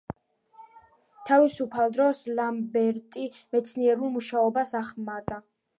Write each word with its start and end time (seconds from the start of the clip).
თავისუფალ 1.29 1.93
დროს 1.99 2.23
ლამბერტი 2.41 3.27
მეცნიერულ 3.57 4.15
მუშაობას 4.19 4.77
ახმარდა. 4.83 5.45